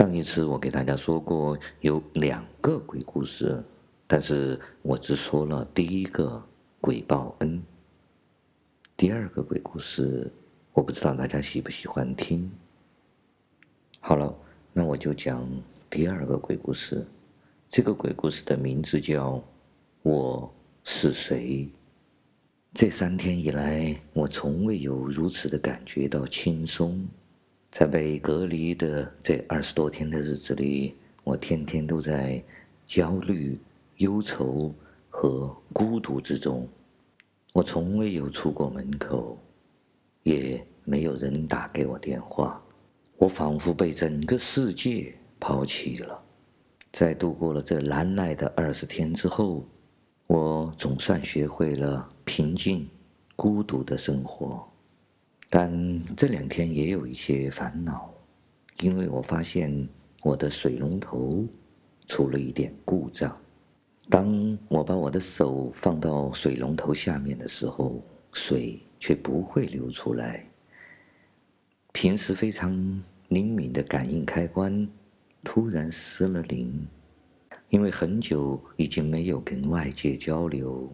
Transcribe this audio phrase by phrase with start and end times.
[0.00, 3.62] 上一次我给大家说过有两个鬼故事，
[4.06, 6.42] 但是我只说了第一个
[6.80, 7.62] 鬼报恩。
[8.96, 10.32] 第二个鬼故事，
[10.72, 12.50] 我不知道大家喜不喜欢听。
[14.00, 14.34] 好了，
[14.72, 15.46] 那我就讲
[15.90, 17.06] 第二个鬼故事。
[17.68, 19.32] 这个鬼故事的名字叫
[20.00, 20.50] 《我
[20.82, 21.68] 是谁》。
[22.72, 27.06] 这三天以来，我从未有如此的感觉到轻松。
[27.70, 32.42] 在被隔离的这二十多天的日子里，我天天都在
[32.84, 33.58] 焦虑、
[33.98, 34.74] 忧愁
[35.08, 36.68] 和孤独之中。
[37.52, 39.38] 我从未有出过门口，
[40.24, 42.60] 也没有人打给我电话。
[43.16, 46.20] 我仿佛被整个世界抛弃了。
[46.92, 49.64] 在度过了这难耐的二十天之后，
[50.26, 52.88] 我总算学会了平静、
[53.36, 54.69] 孤独的生活。
[55.52, 58.08] 但这两天也有一些烦恼，
[58.82, 59.88] 因为我发现
[60.22, 61.44] 我的水龙头
[62.06, 63.36] 出了一点故障。
[64.08, 68.00] 当我把我的手放到水龙头下面的时候，
[68.32, 70.46] 水却不会流出来。
[71.92, 74.88] 平时非常灵敏的感应开关
[75.42, 76.86] 突然失了灵，
[77.70, 80.88] 因为很久已经没有跟外界交流，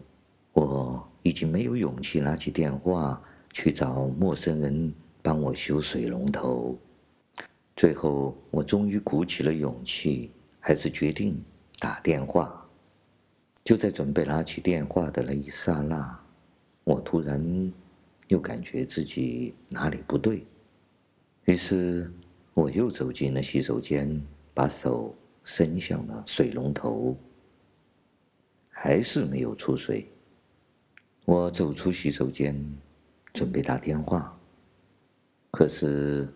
[0.53, 3.21] 我已经没有勇气拿起电话。
[3.59, 6.77] 去找陌生人帮我修水龙头，
[7.75, 11.43] 最后我终于鼓起了勇气，还是决定
[11.79, 12.63] 打电话。
[13.63, 16.23] 就在准备拿起电话的那一刹那，
[16.83, 17.73] 我突然
[18.27, 20.45] 又感觉自己哪里不对，
[21.45, 22.13] 于是
[22.53, 24.21] 我又走进了洗手间，
[24.53, 27.17] 把手伸向了水龙头，
[28.69, 30.07] 还是没有出水。
[31.25, 32.55] 我走出洗手间。
[33.37, 34.35] 准备打电话，
[35.51, 36.27] 可是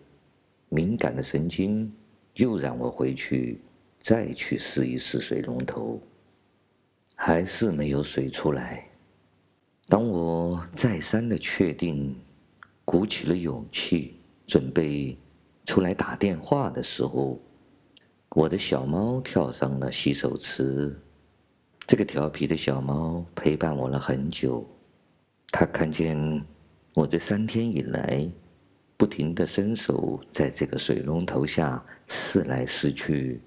[0.68, 1.92] 敏感的神经
[2.34, 3.60] 又让我回去
[4.00, 6.00] 再去试一试水龙头，
[7.16, 8.88] 还是没有水出来。
[9.88, 12.14] 当我再三的确定，
[12.84, 15.18] 鼓起了勇气准备
[15.66, 17.40] 出来打电话的时候，
[18.28, 20.96] 我的小猫跳上了洗手池。
[21.84, 24.64] 这个调皮的小猫陪伴我了很久，
[25.50, 26.46] 它看见。
[26.94, 28.30] 我这三天以来，
[28.98, 33.40] 不停的伸手在这个水龙头下试来试去，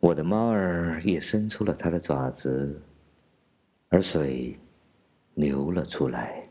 [0.00, 2.82] 我的猫儿也伸出了它的爪子，
[3.90, 4.58] 而水
[5.34, 6.44] 流了出来，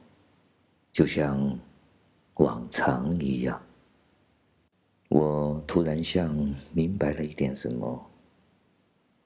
[0.93, 1.59] 就像
[2.35, 3.61] 往常一样。
[5.09, 6.33] 我突然像
[6.71, 8.11] 明白了一点什么，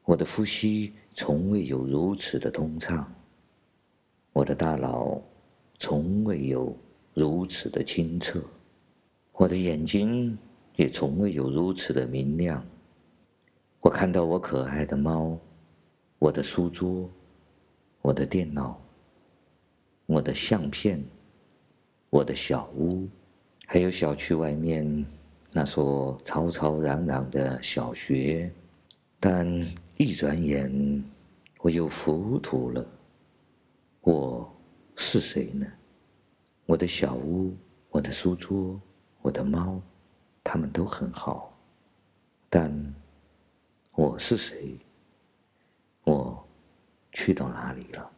[0.03, 3.13] 我的呼吸从未有如此的通畅，
[4.33, 5.21] 我的大脑。
[5.77, 6.75] 从未有
[7.13, 8.41] 如此的清澈，
[9.33, 10.37] 我的眼睛
[10.77, 12.65] 也从未有如此的明亮。
[13.81, 15.37] 我看到我可爱的猫，
[16.17, 17.09] 我的书桌，
[18.01, 18.81] 我的电脑，
[20.05, 21.03] 我的相片，
[22.09, 23.07] 我的小屋，
[23.67, 25.05] 还有小区外面
[25.51, 28.49] 那所吵吵嚷嚷的小学。
[29.19, 29.45] 但
[29.97, 31.03] 一转眼，
[31.59, 32.85] 我又糊涂了。
[34.01, 34.54] 我。
[34.95, 35.65] 是谁呢？
[36.65, 37.55] 我的小屋，
[37.89, 38.79] 我的书桌，
[39.21, 39.81] 我的猫，
[40.43, 41.53] 他们都很好。
[42.49, 42.95] 但
[43.91, 44.77] 我是谁？
[46.03, 46.47] 我
[47.11, 48.11] 去到哪里了？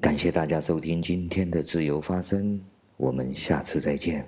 [0.00, 2.58] 感谢大家收听今天的自由发声，
[2.96, 4.26] 我们下次再见。